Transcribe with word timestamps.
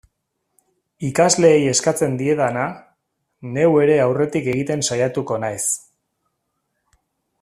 Ikasleei 1.09 1.59
eskatzen 1.73 2.15
diedana, 2.21 2.63
neu 3.59 3.69
ere 3.83 3.99
aurretik 4.07 4.49
egiten 4.55 4.83
saiatuko 4.89 5.39
naiz. 5.45 5.63